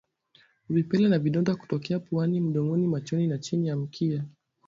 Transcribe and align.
Vipele 0.69 1.09
na 1.09 1.17
vidonda 1.19 1.55
kutokea 1.55 1.99
puani 1.99 2.41
mdomoni 2.41 2.87
machoni 2.87 3.27
na 3.27 3.37
chini 3.37 3.67
ya 3.67 3.75
mkia 3.75 4.23